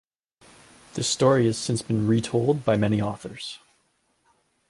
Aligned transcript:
The 0.95 1.03
story 1.03 1.45
has 1.45 1.59
since 1.59 1.83
been 1.83 2.07
retold 2.07 2.65
by 2.65 2.75
many 2.75 2.99
authors. 2.99 3.59